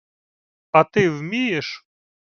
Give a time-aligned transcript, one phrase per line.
[0.71, 1.85] —А ти вмієш?